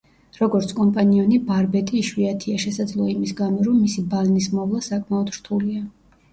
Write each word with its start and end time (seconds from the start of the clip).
როგორც 0.35 0.71
კომპანიონი 0.77 1.37
ბარბეტი 1.49 1.99
იშვიათია, 1.99 2.57
შესაძლოა 2.65 3.13
იმის 3.13 3.37
გამო, 3.43 3.69
რომ 3.71 3.79
მისი 3.85 4.07
ბალნის 4.17 4.51
მოვლა 4.59 4.85
საკმაოდ 4.91 5.35
რთულია. 5.41 5.89